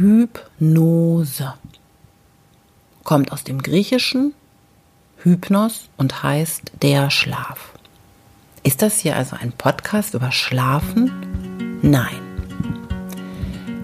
[0.00, 1.52] Hypnose.
[3.04, 4.32] Kommt aus dem Griechischen
[5.22, 7.74] Hypnos und heißt der Schlaf.
[8.62, 11.78] Ist das hier also ein Podcast über Schlafen?
[11.82, 12.22] Nein.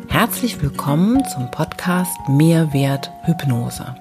[0.08, 3.94] Herzlich willkommen zum Podcast Mehrwert Hypnose.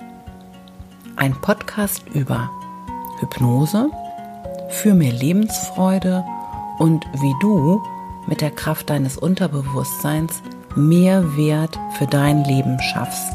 [1.17, 2.49] Ein Podcast über
[3.19, 3.89] Hypnose
[4.69, 6.23] für mehr Lebensfreude
[6.79, 7.83] und wie du
[8.25, 10.41] mit der Kraft deines Unterbewusstseins
[10.75, 13.31] mehr Wert für dein Leben schaffst.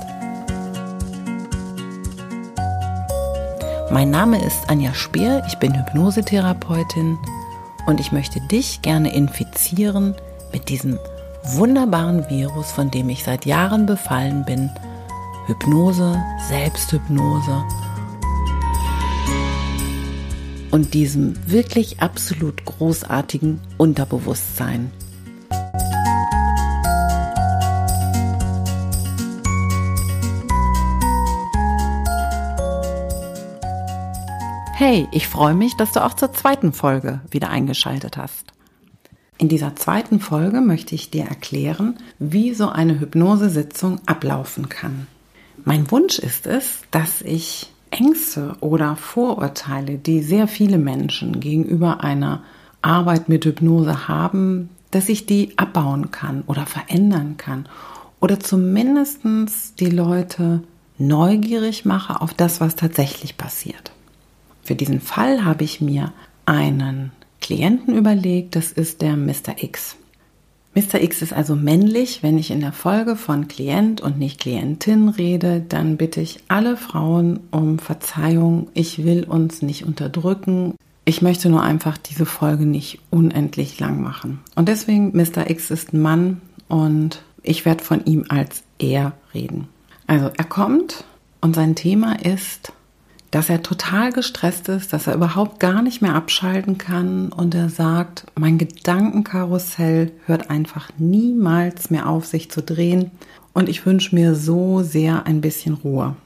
[3.90, 7.18] Mein Name ist Anja Speer, ich bin Hypnosetherapeutin
[7.86, 10.14] und ich möchte dich gerne infizieren
[10.52, 10.98] mit diesem
[11.42, 14.70] wunderbaren Virus, von dem ich seit Jahren befallen bin.
[15.46, 17.64] Hypnose, Selbsthypnose
[20.70, 24.92] und diesem wirklich absolut großartigen Unterbewusstsein.
[34.82, 38.54] Hey, ich freue mich, dass du auch zur zweiten Folge wieder eingeschaltet hast.
[39.36, 45.06] In dieser zweiten Folge möchte ich dir erklären, wie so eine Hypnosesitzung ablaufen kann.
[45.66, 52.42] Mein Wunsch ist es, dass ich Ängste oder Vorurteile, die sehr viele Menschen gegenüber einer
[52.80, 57.68] Arbeit mit Hypnose haben, dass ich die abbauen kann oder verändern kann
[58.18, 59.20] oder zumindest
[59.78, 60.62] die Leute
[60.96, 63.92] neugierig mache auf das, was tatsächlich passiert.
[64.70, 66.12] Für diesen Fall habe ich mir
[66.46, 69.60] einen Klienten überlegt, das ist der Mr.
[69.64, 69.96] X.
[70.76, 71.02] Mr.
[71.02, 72.22] X ist also männlich.
[72.22, 76.76] Wenn ich in der Folge von Klient und nicht Klientin rede, dann bitte ich alle
[76.76, 78.68] Frauen um Verzeihung.
[78.72, 80.76] Ich will uns nicht unterdrücken.
[81.04, 84.38] Ich möchte nur einfach diese Folge nicht unendlich lang machen.
[84.54, 85.50] Und deswegen, Mr.
[85.50, 89.66] X ist ein Mann und ich werde von ihm als er reden.
[90.06, 91.02] Also er kommt
[91.40, 92.72] und sein Thema ist
[93.30, 97.68] dass er total gestresst ist, dass er überhaupt gar nicht mehr abschalten kann und er
[97.68, 103.12] sagt, mein Gedankenkarussell hört einfach niemals mehr auf, sich zu drehen
[103.52, 106.16] und ich wünsche mir so sehr ein bisschen Ruhe.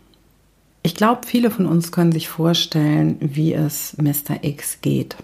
[0.82, 4.43] Ich glaube, viele von uns können sich vorstellen, wie es Mr.
[4.43, 5.16] X geht.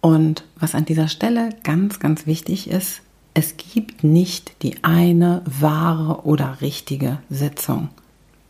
[0.00, 3.02] Und was an dieser Stelle ganz, ganz wichtig ist,
[3.34, 7.90] es gibt nicht die eine wahre oder richtige Sitzung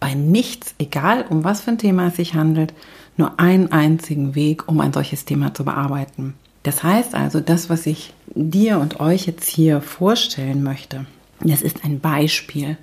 [0.01, 2.73] bei nichts, egal um was für ein Thema es sich handelt,
[3.17, 6.35] nur einen einzigen Weg, um ein solches Thema zu bearbeiten.
[6.63, 11.07] Das heißt also, das, was ich dir und euch jetzt hier vorstellen möchte,
[11.41, 12.77] das ist ein Beispiel.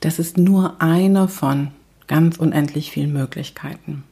[0.00, 1.68] Das ist nur eine von
[2.06, 4.04] ganz unendlich vielen Möglichkeiten.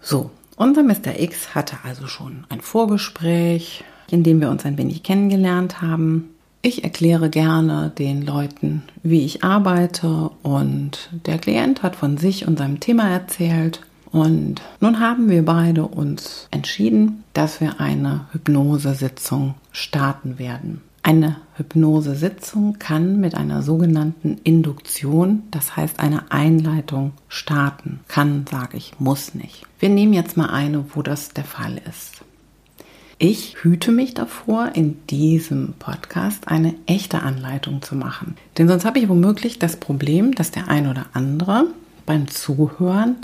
[0.00, 1.18] So, unser Mr.
[1.18, 6.33] X hatte also schon ein Vorgespräch, in dem wir uns ein wenig kennengelernt haben.
[6.66, 12.58] Ich erkläre gerne den Leuten, wie ich arbeite und der Klient hat von sich und
[12.58, 13.82] seinem Thema erzählt.
[14.10, 20.80] Und nun haben wir beide uns entschieden, dass wir eine Hypnosesitzung starten werden.
[21.02, 28.00] Eine Hypnosesitzung kann mit einer sogenannten Induktion, das heißt eine Einleitung, starten.
[28.08, 29.66] Kann, sage ich, muss nicht.
[29.80, 32.13] Wir nehmen jetzt mal eine, wo das der Fall ist.
[33.18, 38.36] Ich hüte mich davor, in diesem Podcast eine echte Anleitung zu machen.
[38.58, 41.66] Denn sonst habe ich womöglich das Problem, dass der ein oder andere
[42.06, 43.16] beim Zuhören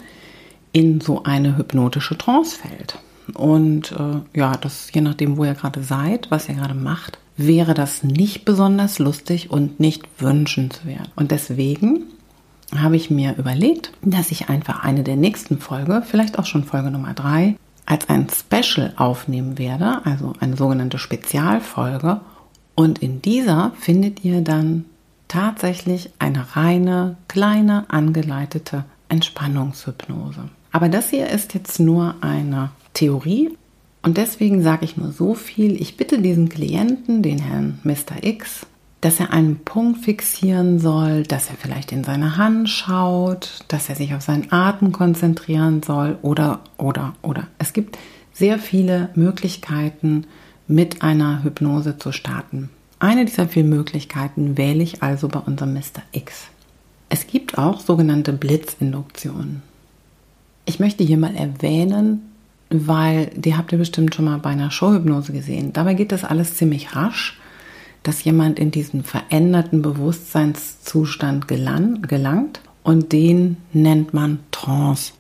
[0.73, 2.99] in so eine hypnotische Trance fällt.
[3.35, 7.75] Und äh, ja, das je nachdem, wo ihr gerade seid, was ihr gerade macht, wäre
[7.75, 11.11] das nicht besonders lustig und nicht wünschenswert.
[11.17, 12.05] Und deswegen
[12.77, 16.91] habe ich mir überlegt, dass ich einfach eine der nächsten Folge, vielleicht auch schon Folge
[16.91, 22.21] Nummer drei, als ein Special aufnehmen werde, also eine sogenannte Spezialfolge.
[22.75, 24.85] Und in dieser findet ihr dann
[25.29, 30.49] tatsächlich eine reine, kleine, angeleitete Entspannungshypnose.
[30.73, 33.57] Aber das hier ist jetzt nur eine Theorie
[34.03, 35.81] und deswegen sage ich nur so viel.
[35.81, 38.23] Ich bitte diesen Klienten, den Herrn Mr.
[38.23, 38.67] X,
[39.01, 43.97] dass er einen Punkt fixieren soll, dass er vielleicht in seine Hand schaut, dass er
[43.97, 47.47] sich auf seinen Atem konzentrieren soll oder, oder, oder.
[47.59, 47.99] Es gibt
[48.33, 50.27] sehr viele Möglichkeiten,
[50.67, 52.71] mit einer Hypnose zu starten.
[53.01, 56.03] Eine dieser vielen Möglichkeiten wähle ich also bei unserem Mr.
[56.13, 56.45] X.
[57.09, 59.63] Es gibt auch sogenannte Blitzinduktionen.
[60.67, 62.23] Ich möchte hier mal erwähnen,
[62.69, 65.73] weil die habt ihr bestimmt schon mal bei einer Showhypnose gesehen.
[65.73, 67.40] Dabei geht das alles ziemlich rasch
[68.03, 75.13] dass jemand in diesen veränderten Bewusstseinszustand gelangt und den nennt man Trance.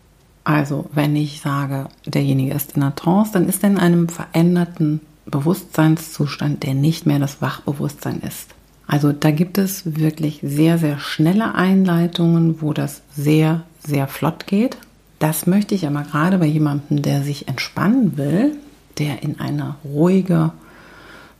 [0.44, 5.00] Also wenn ich sage, derjenige ist in einer Trance, dann ist er in einem veränderten
[5.26, 8.54] Bewusstseinszustand, der nicht mehr das Wachbewusstsein ist.
[8.86, 14.78] Also da gibt es wirklich sehr, sehr schnelle Einleitungen, wo das sehr, sehr flott geht.
[15.20, 18.56] Das möchte ich aber gerade bei jemandem, der sich entspannen will,
[18.98, 20.52] der in eine ruhige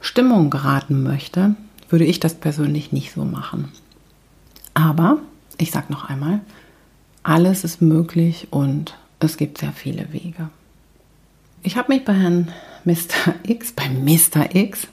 [0.01, 1.55] Stimmung geraten möchte,
[1.89, 3.69] würde ich das persönlich nicht so machen.
[4.75, 5.19] Aber
[5.59, 6.41] ich sage noch einmal,
[7.23, 10.49] alles ist möglich und es gibt sehr viele Wege.
[11.63, 12.49] Ich habe mich bei Herrn
[12.85, 13.35] Mr.
[13.43, 14.55] X, bei Mr.
[14.55, 14.89] X,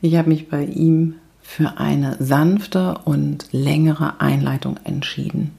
[0.00, 5.52] ich habe mich bei ihm für eine sanfte und längere Einleitung entschieden.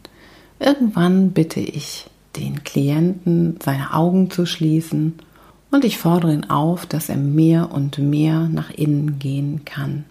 [0.59, 5.19] Irgendwann bitte ich den Klienten, seine Augen zu schließen
[5.71, 10.05] und ich fordere ihn auf, dass er mehr und mehr nach innen gehen kann.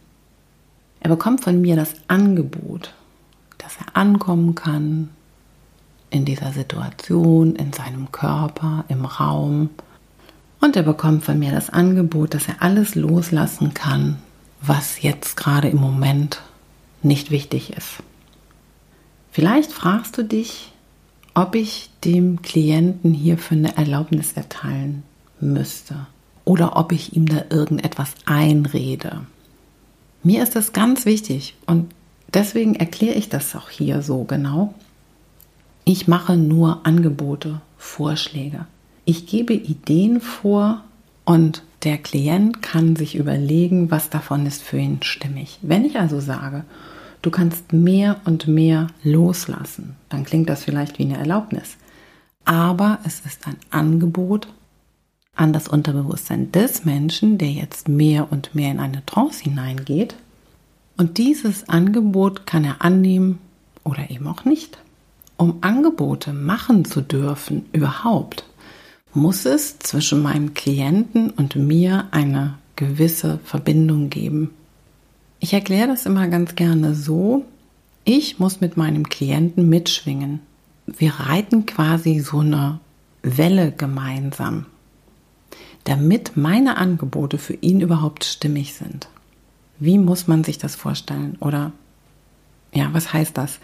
[1.01, 2.95] Er bekommt von mir das Angebot,
[3.59, 5.11] dass er ankommen kann
[6.11, 9.71] in dieser Situation, in seinem Körper, im Raum.
[10.61, 14.19] Und er bekommt von mir das Angebot, dass er alles loslassen kann,
[14.61, 16.43] was jetzt gerade im Moment
[17.03, 18.03] nicht wichtig ist.
[19.31, 20.73] Vielleicht fragst du dich,
[21.35, 25.05] ob ich dem Klienten hierfür eine Erlaubnis erteilen
[25.41, 26.07] müsste
[26.45, 29.21] oder ob ich ihm da irgendetwas einrede.
[30.23, 31.93] Mir ist das ganz wichtig und
[32.33, 34.75] deswegen erkläre ich das auch hier so genau.
[35.85, 38.67] Ich mache nur Angebote, Vorschläge.
[39.05, 40.85] Ich gebe Ideen vor
[41.25, 45.59] und der Klient kann sich überlegen, was davon ist für ihn stimmig.
[45.63, 46.65] Wenn ich also sage,
[47.23, 51.77] du kannst mehr und mehr loslassen, dann klingt das vielleicht wie eine Erlaubnis.
[52.45, 54.49] Aber es ist ein Angebot
[55.39, 60.17] an das Unterbewusstsein des Menschen, der jetzt mehr und mehr in eine Trance hineingeht.
[60.97, 63.39] Und dieses Angebot kann er annehmen
[63.85, 64.79] oder eben auch nicht.
[65.37, 68.45] Um Angebote machen zu dürfen überhaupt,
[69.15, 74.51] muss es zwischen meinem Klienten und mir eine gewisse Verbindung geben.
[75.39, 77.45] Ich erkläre das immer ganz gerne so,
[78.05, 80.41] ich muss mit meinem Klienten mitschwingen.
[80.87, 82.81] Wir reiten quasi so eine
[83.23, 84.67] Welle gemeinsam
[85.89, 89.09] damit meine Angebote für ihn überhaupt stimmig sind.
[89.79, 91.37] Wie muss man sich das vorstellen?
[91.41, 91.73] Oder
[92.75, 93.59] ja, was heißt das?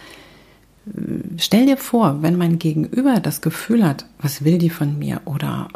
[1.38, 5.20] Stell dir vor, wenn mein Gegenüber das Gefühl hat, was will die von mir?
[5.26, 5.68] Oder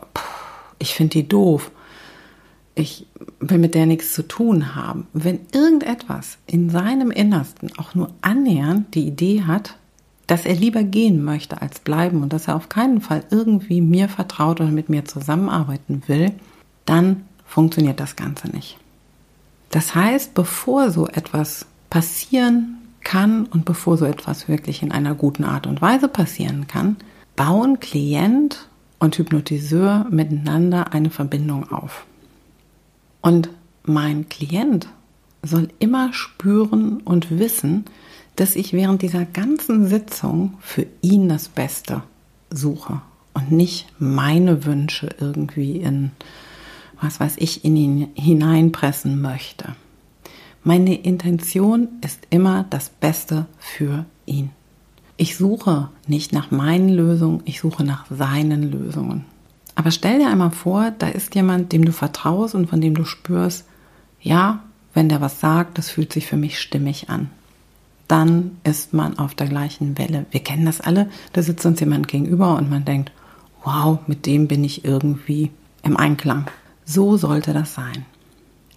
[0.78, 1.70] ich finde die doof.
[2.74, 3.06] Ich
[3.40, 5.06] will mit der nichts zu tun haben.
[5.12, 9.76] Wenn irgendetwas in seinem Innersten auch nur annähernd die Idee hat,
[10.28, 14.08] dass er lieber gehen möchte als bleiben und dass er auf keinen Fall irgendwie mir
[14.08, 16.32] vertraut oder mit mir zusammenarbeiten will,
[16.84, 18.76] dann funktioniert das Ganze nicht.
[19.70, 25.44] Das heißt, bevor so etwas passieren kann und bevor so etwas wirklich in einer guten
[25.44, 26.96] Art und Weise passieren kann,
[27.34, 32.04] bauen Klient und Hypnotiseur miteinander eine Verbindung auf.
[33.22, 33.48] Und
[33.84, 34.88] mein Klient
[35.42, 37.86] soll immer spüren und wissen,
[38.38, 42.04] dass ich während dieser ganzen Sitzung für ihn das Beste
[42.50, 43.02] suche
[43.34, 46.12] und nicht meine Wünsche irgendwie in,
[47.00, 49.74] was weiß ich, in ihn hineinpressen möchte.
[50.62, 54.50] Meine Intention ist immer das Beste für ihn.
[55.16, 59.24] Ich suche nicht nach meinen Lösungen, ich suche nach seinen Lösungen.
[59.74, 63.04] Aber stell dir einmal vor, da ist jemand, dem du vertraust und von dem du
[63.04, 63.64] spürst,
[64.20, 64.62] ja,
[64.94, 67.30] wenn der was sagt, das fühlt sich für mich stimmig an
[68.08, 70.26] dann ist man auf der gleichen Welle.
[70.30, 73.12] Wir kennen das alle, da sitzt uns jemand gegenüber und man denkt,
[73.62, 75.50] wow, mit dem bin ich irgendwie
[75.82, 76.46] im Einklang.
[76.84, 78.06] So sollte das sein.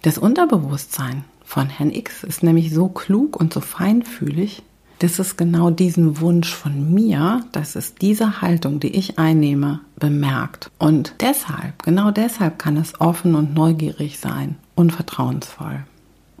[0.02, 4.62] Das Unterbewusstsein von Herrn X ist nämlich so klug und so feinfühlig,
[4.98, 10.70] dass es genau diesen Wunsch von mir, dass es diese Haltung, die ich einnehme, bemerkt.
[10.78, 15.84] Und deshalb, genau deshalb kann es offen und neugierig sein und vertrauensvoll.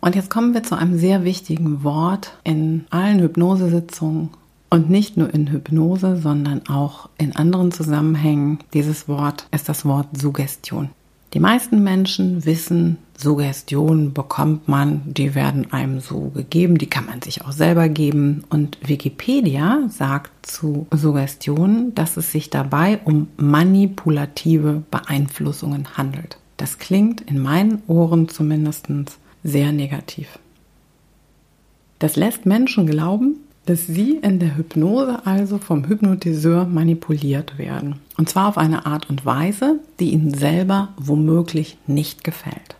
[0.02, 4.30] Und jetzt kommen wir zu einem sehr wichtigen Wort in allen Hypnosesitzungen
[4.68, 8.58] und nicht nur in Hypnose, sondern auch in anderen Zusammenhängen.
[8.74, 10.90] Dieses Wort ist das Wort Suggestion.
[11.34, 17.22] Die meisten Menschen wissen, Suggestionen bekommt man, die werden einem so gegeben, die kann man
[17.22, 18.42] sich auch selber geben.
[18.50, 26.38] Und Wikipedia sagt zu Suggestionen, dass es sich dabei um manipulative Beeinflussungen handelt.
[26.56, 28.88] Das klingt in meinen Ohren zumindest
[29.42, 30.38] sehr negativ.
[31.98, 38.00] Das lässt Menschen glauben, dass sie in der Hypnose also vom Hypnotiseur manipuliert werden.
[38.16, 42.76] Und zwar auf eine Art und Weise, die ihnen selber womöglich nicht gefällt.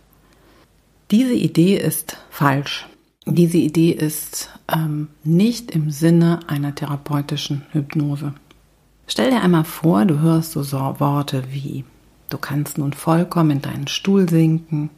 [1.09, 2.87] Diese Idee ist falsch.
[3.25, 8.33] Diese Idee ist ähm, nicht im Sinne einer therapeutischen Hypnose.
[9.07, 11.85] Stell dir einmal vor, du hörst so Worte wie,
[12.29, 14.89] du kannst nun vollkommen in deinen Stuhl sinken,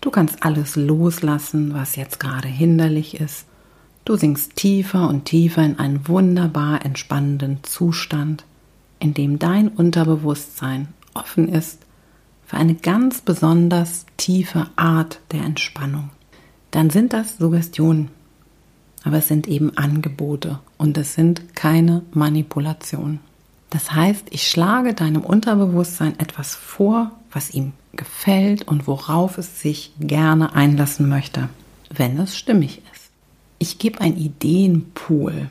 [0.00, 3.46] Du kannst alles loslassen, was jetzt gerade hinderlich ist.
[4.04, 8.44] Du sinkst tiefer und tiefer in einen wunderbar entspannenden Zustand,
[8.98, 11.80] in dem dein Unterbewusstsein offen ist
[12.46, 16.10] für eine ganz besonders tiefe Art der Entspannung.
[16.70, 18.08] Dann sind das Suggestionen,
[19.04, 23.20] aber es sind eben Angebote und es sind keine Manipulationen.
[23.70, 29.92] Das heißt, ich schlage deinem Unterbewusstsein etwas vor, was ihm gefällt und worauf es sich
[30.00, 31.48] gerne einlassen möchte,
[31.90, 33.10] wenn es stimmig ist.
[33.58, 35.48] Ich gebe ein Ideenpool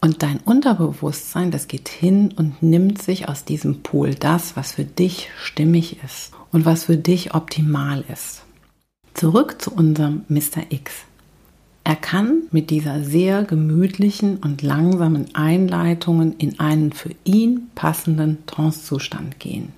[0.00, 4.84] und dein Unterbewusstsein, das geht hin und nimmt sich aus diesem Pool das, was für
[4.84, 8.42] dich stimmig ist und was für dich optimal ist.
[9.14, 10.70] Zurück zu unserem Mr.
[10.70, 10.92] X.
[11.82, 19.40] Er kann mit dieser sehr gemütlichen und langsamen Einleitungen in einen für ihn passenden Trancezustand
[19.40, 19.72] gehen.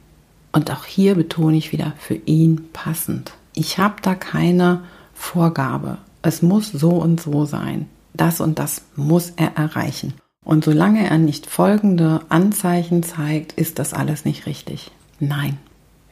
[0.53, 3.33] Und auch hier betone ich wieder für ihn passend.
[3.55, 4.83] Ich habe da keine
[5.15, 5.99] Vorgabe.
[6.23, 7.89] Es muss so und so sein.
[8.15, 10.15] Das und das muss er erreichen.
[10.45, 14.91] Und solange er nicht folgende Anzeichen zeigt, ist das alles nicht richtig.
[15.21, 15.59] Nein.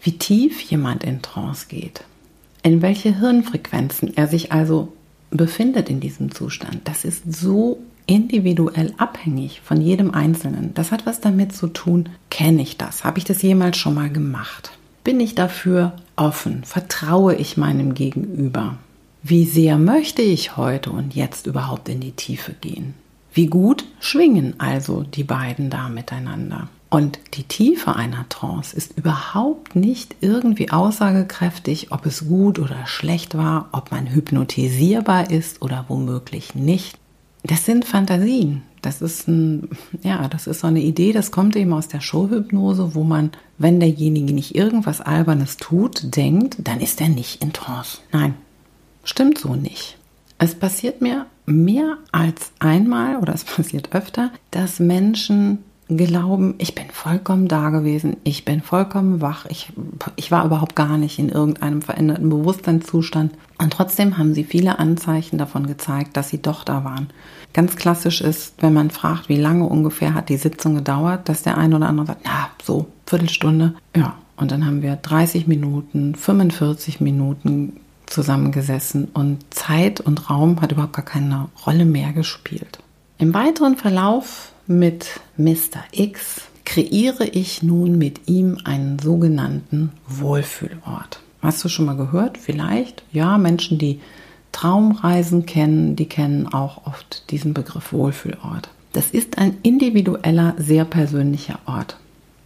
[0.00, 2.04] Wie tief jemand in Trance geht,
[2.62, 4.92] in welche Hirnfrequenzen er sich also
[5.30, 10.74] befindet in diesem Zustand, das ist so individuell abhängig von jedem Einzelnen.
[10.74, 13.04] Das hat was damit zu tun, kenne ich das?
[13.04, 14.72] Habe ich das jemals schon mal gemacht?
[15.04, 16.64] Bin ich dafür offen?
[16.64, 18.78] Vertraue ich meinem Gegenüber?
[19.22, 22.94] Wie sehr möchte ich heute und jetzt überhaupt in die Tiefe gehen?
[23.32, 26.68] Wie gut schwingen also die beiden da miteinander?
[26.90, 33.36] Und die Tiefe einer Trance ist überhaupt nicht irgendwie aussagekräftig, ob es gut oder schlecht
[33.36, 36.98] war, ob man hypnotisierbar ist oder womöglich nicht.
[37.42, 38.62] Das sind Fantasien.
[38.82, 39.70] Das ist ein,
[40.02, 43.80] ja, das ist so eine Idee, das kommt eben aus der Showhypnose, wo man, wenn
[43.80, 47.98] derjenige nicht irgendwas Albernes tut, denkt, dann ist er nicht in Trance.
[48.12, 48.34] Nein,
[49.02, 49.98] stimmt so nicht.
[50.38, 56.90] Es passiert mir mehr als einmal oder es passiert öfter, dass Menschen glauben, ich bin
[56.90, 59.72] vollkommen da gewesen, ich bin vollkommen wach, ich,
[60.16, 63.32] ich war überhaupt gar nicht in irgendeinem veränderten Bewusstseinszustand.
[63.56, 67.08] Und trotzdem haben sie viele Anzeichen davon gezeigt, dass sie doch da waren.
[67.54, 71.56] Ganz klassisch ist, wenn man fragt, wie lange ungefähr hat die Sitzung gedauert, dass der
[71.56, 73.74] eine oder andere sagt, na, so, Viertelstunde.
[73.96, 80.72] Ja, und dann haben wir 30 Minuten, 45 Minuten zusammengesessen und Zeit und Raum hat
[80.72, 82.78] überhaupt gar keine Rolle mehr gespielt.
[83.18, 85.82] Im weiteren Verlauf mit Mr.
[85.92, 91.20] X kreiere ich nun mit ihm einen sogenannten Wohlfühlort.
[91.40, 92.36] Hast du schon mal gehört?
[92.36, 93.02] Vielleicht?
[93.10, 94.00] Ja, Menschen, die
[94.52, 98.68] Traumreisen kennen, die kennen auch oft diesen Begriff Wohlfühlort.
[98.92, 101.96] Das ist ein individueller, sehr persönlicher Ort.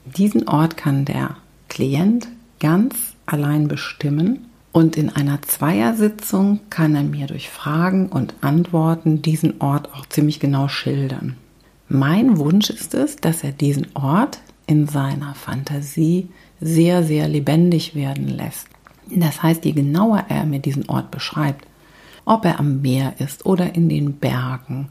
[0.05, 1.37] Diesen Ort kann der
[1.69, 2.29] Klient
[2.61, 2.95] ganz
[3.27, 9.93] allein bestimmen und in einer Zweiersitzung kann er mir durch Fragen und Antworten diesen Ort
[9.95, 11.37] auch ziemlich genau schildern.
[11.95, 18.29] Mein Wunsch ist es, dass er diesen Ort in seiner Fantasie sehr, sehr lebendig werden
[18.29, 18.67] lässt.
[19.11, 21.67] Das heißt, je genauer er mir diesen Ort beschreibt,
[22.25, 24.89] ob er am Meer ist oder in den Bergen,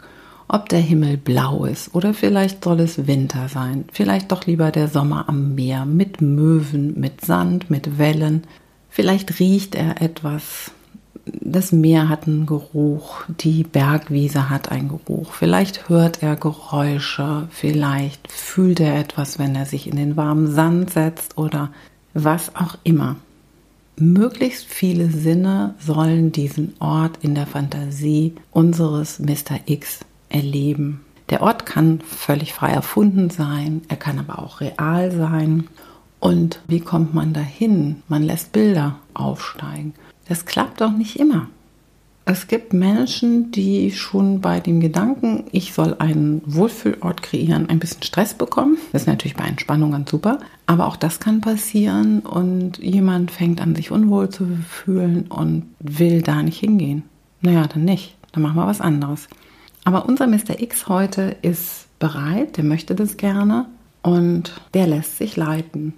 [0.48, 4.88] ob der Himmel blau ist oder vielleicht soll es Winter sein, vielleicht doch lieber der
[4.88, 8.44] Sommer am Meer mit Möwen, mit Sand, mit Wellen,
[8.90, 10.72] vielleicht riecht er etwas
[11.40, 18.32] das Meer hat einen Geruch, die Bergwiese hat einen Geruch, vielleicht hört er Geräusche, vielleicht
[18.32, 21.72] fühlt er etwas, wenn er sich in den warmen Sand setzt oder
[22.14, 23.16] was auch immer.
[23.98, 29.60] Möglichst viele Sinne sollen diesen Ort in der Fantasie unseres Mr.
[29.66, 31.02] X erleben.
[31.30, 35.68] Der Ort kann völlig frei erfunden sein, er kann aber auch real sein.
[36.20, 38.04] Und wie kommt man dahin?
[38.08, 39.94] Man lässt Bilder aufsteigen.
[40.32, 41.48] Das klappt doch nicht immer.
[42.24, 48.02] Es gibt Menschen, die schon bei dem Gedanken, ich soll einen Wohlfühlort kreieren, ein bisschen
[48.02, 48.78] Stress bekommen.
[48.94, 50.40] Das ist natürlich bei Entspannung ganz super.
[50.68, 56.22] Aber auch das kann passieren und jemand fängt an, sich unwohl zu fühlen und will
[56.22, 57.04] da nicht hingehen.
[57.42, 58.16] Naja, dann nicht.
[58.32, 59.28] Dann machen wir was anderes.
[59.84, 60.62] Aber unser Mr.
[60.62, 63.66] X heute ist bereit, der möchte das gerne
[64.02, 65.92] und der lässt sich leiten.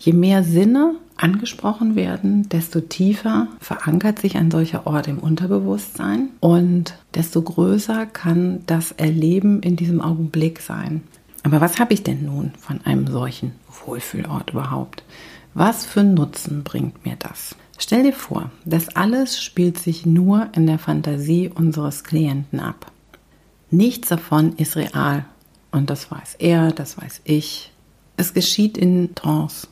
[0.00, 6.94] Je mehr Sinne angesprochen werden, desto tiefer verankert sich ein solcher Ort im Unterbewusstsein und
[7.14, 11.02] desto größer kann das Erleben in diesem Augenblick sein.
[11.42, 13.52] Aber was habe ich denn nun von einem solchen
[13.84, 15.04] Wohlfühlort überhaupt?
[15.52, 17.54] Was für Nutzen bringt mir das?
[17.76, 22.90] Stell dir vor, das alles spielt sich nur in der Fantasie unseres Klienten ab.
[23.70, 25.26] Nichts davon ist real.
[25.72, 27.70] Und das weiß er, das weiß ich.
[28.16, 29.68] Es geschieht in Trance.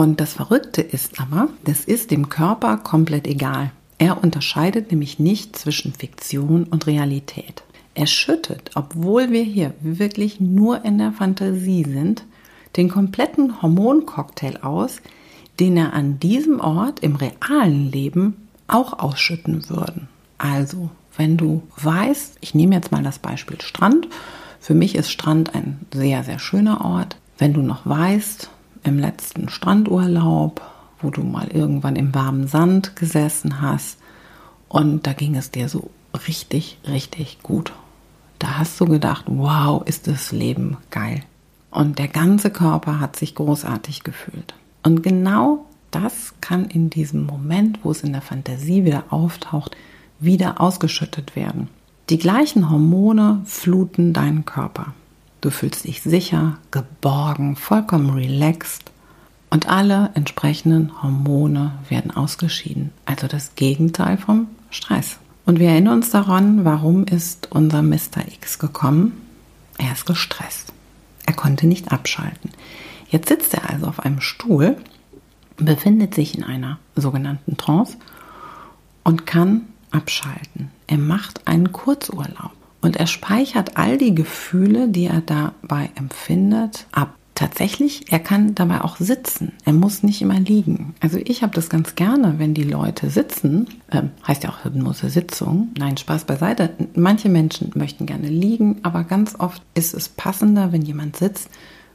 [0.00, 3.70] Und das Verrückte ist aber, das ist dem Körper komplett egal.
[3.98, 7.64] Er unterscheidet nämlich nicht zwischen Fiktion und Realität.
[7.94, 12.24] Er schüttet, obwohl wir hier wirklich nur in der Fantasie sind,
[12.78, 15.02] den kompletten Hormoncocktail aus,
[15.58, 20.08] den er an diesem Ort im realen Leben auch ausschütten würden.
[20.38, 20.88] Also,
[21.18, 24.08] wenn du weißt, ich nehme jetzt mal das Beispiel Strand,
[24.60, 27.18] für mich ist Strand ein sehr, sehr schöner Ort.
[27.36, 28.48] Wenn du noch weißt,
[28.82, 30.60] im letzten Strandurlaub,
[31.00, 33.98] wo du mal irgendwann im warmen Sand gesessen hast
[34.68, 35.90] und da ging es dir so
[36.28, 37.72] richtig, richtig gut.
[38.38, 41.22] Da hast du gedacht, wow, ist das Leben geil.
[41.70, 44.54] Und der ganze Körper hat sich großartig gefühlt.
[44.82, 49.76] Und genau das kann in diesem Moment, wo es in der Fantasie wieder auftaucht,
[50.20, 51.68] wieder ausgeschüttet werden.
[52.08, 54.94] Die gleichen Hormone fluten deinen Körper.
[55.40, 58.90] Du fühlst dich sicher, geborgen, vollkommen relaxed
[59.48, 62.92] und alle entsprechenden Hormone werden ausgeschieden.
[63.06, 65.18] Also das Gegenteil vom Stress.
[65.46, 68.26] Und wir erinnern uns daran, warum ist unser Mr.
[68.26, 69.12] X gekommen?
[69.78, 70.74] Er ist gestresst.
[71.24, 72.50] Er konnte nicht abschalten.
[73.08, 74.76] Jetzt sitzt er also auf einem Stuhl,
[75.56, 77.96] befindet sich in einer sogenannten Trance
[79.04, 80.70] und kann abschalten.
[80.86, 87.14] Er macht einen Kurzurlaub und er speichert all die Gefühle, die er dabei empfindet, ab.
[87.36, 89.52] Tatsächlich, er kann dabei auch sitzen.
[89.64, 90.94] Er muss nicht immer liegen.
[91.00, 93.66] Also ich habe das ganz gerne, wenn die Leute sitzen.
[93.90, 95.70] Ähm, heißt ja auch Hypnose Sitzung.
[95.78, 96.68] Nein, Spaß beiseite.
[96.94, 101.48] Manche Menschen möchten gerne liegen, aber ganz oft ist es passender, wenn jemand sitzt,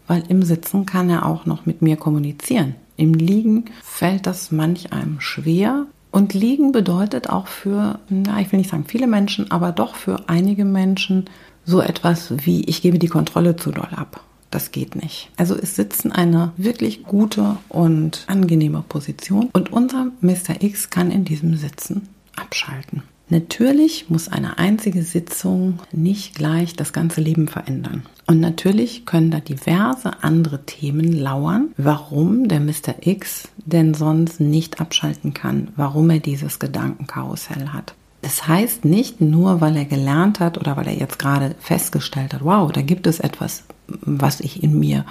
[0.07, 2.73] weil im Sitzen kann er auch noch mit mir kommunizieren.
[2.97, 5.85] Im Liegen fällt das manch einem schwer
[6.15, 10.29] und liegen bedeutet auch für, na, ich will nicht sagen viele Menschen, aber doch für
[10.29, 11.25] einige Menschen
[11.65, 14.21] so etwas wie, ich gebe die Kontrolle zu doll ab.
[14.49, 15.29] Das geht nicht.
[15.35, 20.61] Also ist Sitzen eine wirklich gute und angenehme Position und unser Mr.
[20.61, 22.07] X kann in diesem Sitzen
[22.37, 23.03] abschalten.
[23.29, 28.03] Natürlich muss eine einzige Sitzung nicht gleich das ganze Leben verändern.
[28.27, 32.95] Und natürlich können da diverse andere Themen lauern, warum der Mr.
[33.01, 37.95] X denn sonst nicht abschalten kann, warum er dieses Gedankenkarussell hat.
[38.21, 42.43] Es heißt nicht nur, weil er gelernt hat oder weil er jetzt gerade festgestellt hat,
[42.43, 45.05] wow, da gibt es etwas, was ich in mir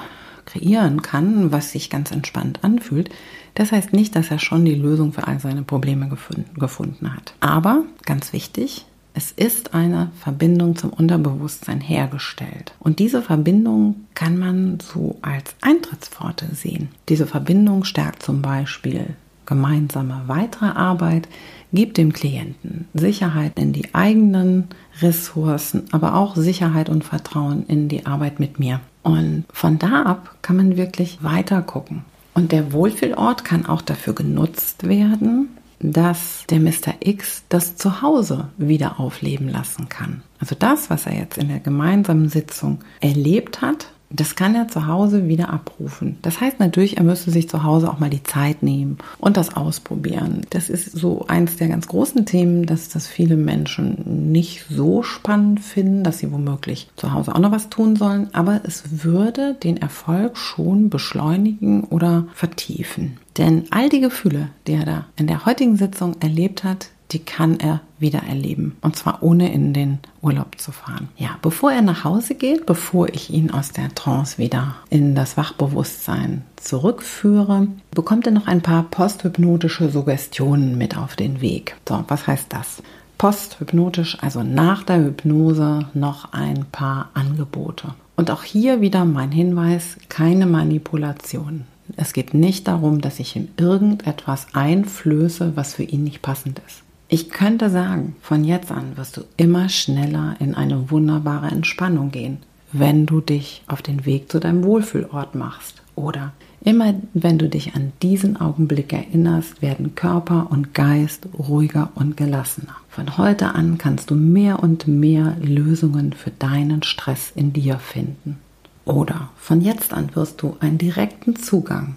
[0.54, 3.10] kreieren kann, was sich ganz entspannt anfühlt,
[3.54, 7.34] das heißt nicht, dass er schon die Lösung für all seine Probleme gefunden, gefunden hat.
[7.40, 8.86] Aber, ganz wichtig,
[9.16, 12.74] es ist eine Verbindung zum Unterbewusstsein hergestellt.
[12.80, 16.88] Und diese Verbindung kann man so als Eintrittspforte sehen.
[17.08, 19.14] Diese Verbindung stärkt zum Beispiel
[19.46, 21.28] gemeinsame weitere Arbeit,
[21.72, 24.68] gibt dem Klienten Sicherheit in die eigenen
[25.00, 28.80] Ressourcen, aber auch Sicherheit und Vertrauen in die Arbeit mit mir.
[29.04, 32.04] Und von da ab kann man wirklich weiter gucken.
[32.32, 36.94] Und der Wohlfühlort kann auch dafür genutzt werden, dass der Mr.
[37.00, 40.22] X das Zuhause wieder aufleben lassen kann.
[40.40, 44.87] Also das, was er jetzt in der gemeinsamen Sitzung erlebt hat, das kann er zu
[44.87, 46.18] Hause wieder abrufen.
[46.22, 49.57] Das heißt natürlich, er müsste sich zu Hause auch mal die Zeit nehmen und das
[49.57, 50.42] ausprobieren.
[50.50, 55.61] Das ist so eins der ganz großen Themen, dass das viele Menschen nicht so spannend
[55.61, 58.29] finden, dass sie womöglich zu Hause auch noch was tun sollen.
[58.33, 63.18] Aber es würde den Erfolg schon beschleunigen oder vertiefen.
[63.37, 67.60] Denn all die Gefühle, die er da in der heutigen Sitzung erlebt hat, die kann
[67.60, 68.76] er wieder erleben.
[68.80, 71.08] Und zwar ohne in den Urlaub zu fahren.
[71.16, 75.36] Ja, bevor er nach Hause geht, bevor ich ihn aus der Trance wieder in das
[75.36, 81.76] Wachbewusstsein zurückführe, bekommt er noch ein paar posthypnotische Suggestionen mit auf den Weg.
[81.88, 82.82] So, was heißt das?
[83.18, 87.94] Posthypnotisch, also nach der Hypnose, noch ein paar Angebote.
[88.16, 91.64] Und auch hier wieder mein Hinweis, keine Manipulation.
[91.96, 96.84] Es geht nicht darum, dass ich ihm irgendetwas einflöße, was für ihn nicht passend ist.
[97.14, 102.38] Ich könnte sagen, von jetzt an wirst du immer schneller in eine wunderbare Entspannung gehen,
[102.72, 105.81] wenn du dich auf den Weg zu deinem Wohlfühlort machst.
[105.94, 106.33] Oder
[106.64, 112.74] immer wenn du dich an diesen Augenblick erinnerst, werden Körper und Geist ruhiger und gelassener.
[112.88, 118.40] Von heute an kannst du mehr und mehr Lösungen für deinen Stress in dir finden.
[118.87, 121.94] Oder von jetzt an wirst du einen direkten Zugang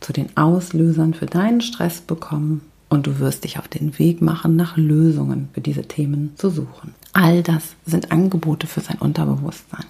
[0.00, 4.56] zu den Auslösern für deinen Stress bekommen und du wirst dich auf den Weg machen,
[4.56, 6.94] nach Lösungen für diese Themen zu suchen.
[7.12, 9.84] All das sind Angebote für sein Unterbewusstsein.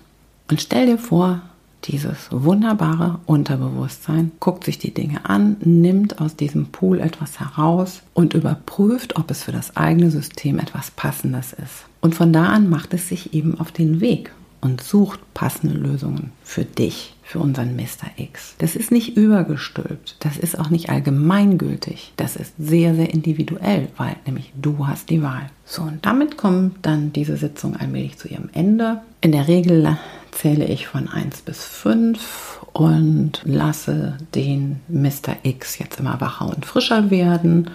[0.51, 1.43] Und stell dir vor,
[1.85, 8.35] dieses wunderbare Unterbewusstsein guckt sich die Dinge an, nimmt aus diesem Pool etwas heraus und
[8.35, 11.85] überprüft, ob es für das eigene System etwas Passendes ist.
[12.01, 14.33] Und von da an macht es sich eben auf den Weg.
[14.61, 18.11] Und sucht passende Lösungen für dich, für unseren Mr.
[18.17, 18.55] X.
[18.59, 24.17] Das ist nicht übergestülpt, das ist auch nicht allgemeingültig, das ist sehr, sehr individuell, weil
[24.25, 25.51] nämlich du hast die Wahl.
[25.65, 29.03] So, und damit kommt dann diese Sitzung allmählich zu ihrem Ende.
[29.21, 29.97] In der Regel
[30.33, 35.37] zähle ich von 1 bis 5 und lasse den Mr.
[35.43, 37.71] X jetzt immer wacher und frischer werden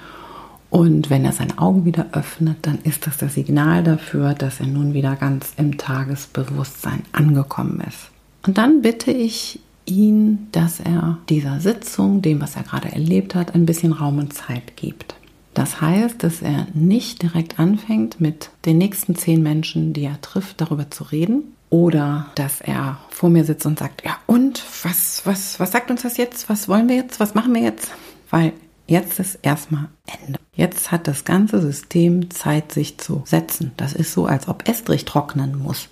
[0.71, 4.67] und wenn er seine Augen wieder öffnet, dann ist das das Signal dafür, dass er
[4.67, 8.09] nun wieder ganz im Tagesbewusstsein angekommen ist.
[8.47, 13.53] Und dann bitte ich ihn, dass er dieser Sitzung, dem, was er gerade erlebt hat,
[13.53, 15.15] ein bisschen Raum und Zeit gibt.
[15.53, 20.61] Das heißt, dass er nicht direkt anfängt, mit den nächsten zehn Menschen, die er trifft,
[20.61, 21.43] darüber zu reden.
[21.69, 26.03] Oder dass er vor mir sitzt und sagt, ja, und was, was, was sagt uns
[26.03, 26.49] das jetzt?
[26.49, 27.19] Was wollen wir jetzt?
[27.19, 27.91] Was machen wir jetzt?
[28.29, 28.53] Weil
[28.87, 29.89] jetzt ist erstmal
[30.25, 30.39] Ende.
[30.53, 33.71] Jetzt hat das ganze System Zeit, sich zu setzen.
[33.77, 35.89] Das ist so, als ob Estrich trocknen muss.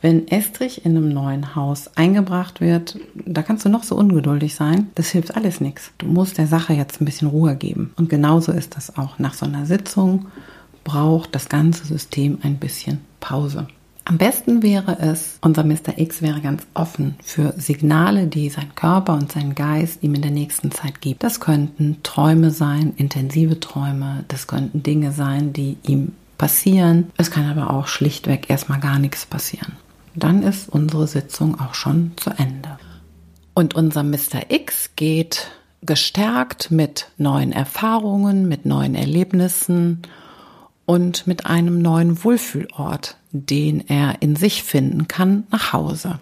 [0.00, 4.88] Wenn Estrich in einem neuen Haus eingebracht wird, da kannst du noch so ungeduldig sein,
[4.96, 5.92] das hilft alles nichts.
[5.96, 7.94] Du musst der Sache jetzt ein bisschen Ruhe geben.
[7.96, 9.18] Und genauso ist das auch.
[9.18, 10.26] Nach so einer Sitzung
[10.84, 13.66] braucht das ganze System ein bisschen Pause.
[14.06, 15.96] Am besten wäre es, unser Mr.
[15.96, 20.30] X wäre ganz offen für Signale, die sein Körper und sein Geist ihm in der
[20.30, 21.22] nächsten Zeit gibt.
[21.22, 27.12] Das könnten Träume sein, intensive Träume, das könnten Dinge sein, die ihm passieren.
[27.16, 29.72] Es kann aber auch schlichtweg erstmal gar nichts passieren.
[30.14, 32.78] Dann ist unsere Sitzung auch schon zu Ende.
[33.54, 34.50] Und unser Mr.
[34.50, 40.02] X geht gestärkt mit neuen Erfahrungen, mit neuen Erlebnissen
[40.86, 46.20] und mit einem neuen Wohlfühlort, den er in sich finden kann, nach Hause.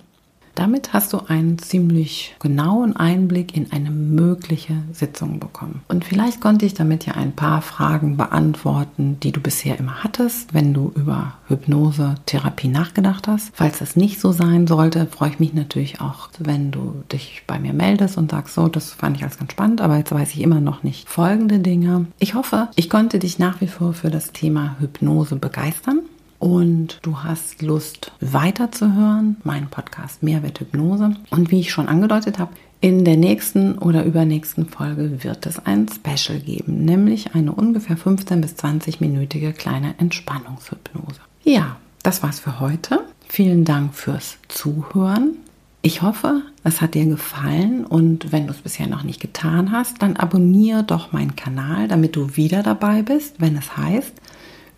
[0.55, 5.81] Damit hast du einen ziemlich genauen Einblick in eine mögliche Sitzung bekommen.
[5.89, 10.53] Und vielleicht konnte ich damit ja ein paar Fragen beantworten, die du bisher immer hattest,
[10.53, 13.51] wenn du über Hypnose-Therapie nachgedacht hast.
[13.55, 17.59] Falls das nicht so sein sollte, freue ich mich natürlich auch, wenn du dich bei
[17.59, 20.43] mir meldest und sagst, so, das fand ich als ganz spannend, aber jetzt weiß ich
[20.43, 22.07] immer noch nicht folgende Dinge.
[22.19, 26.01] Ich hoffe, ich konnte dich nach wie vor für das Thema Hypnose begeistern
[26.43, 31.15] und du hast Lust weiterzuhören, meinen Podcast Mehrwert Hypnose.
[31.31, 32.51] Und wie ich schon angedeutet habe,
[32.81, 38.41] in der nächsten oder übernächsten Folge wird es ein Special geben, nämlich eine ungefähr 15
[38.41, 41.21] bis 20 minütige kleine Entspannungshypnose.
[41.45, 43.05] Ja, das war's für heute.
[43.29, 45.37] Vielen Dank fürs Zuhören.
[45.81, 50.03] Ich hoffe, es hat dir gefallen und wenn du es bisher noch nicht getan hast,
[50.03, 54.13] dann abonniere doch meinen Kanal, damit du wieder dabei bist, wenn es heißt